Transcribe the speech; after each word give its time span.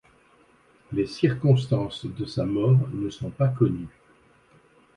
Les 0.93 1.05
circonstances 1.05 2.07
de 2.07 2.25
sa 2.25 2.43
mort 2.47 2.89
ne 2.91 3.11
sont 3.11 3.29
pas 3.29 3.49
connues. 3.49 3.99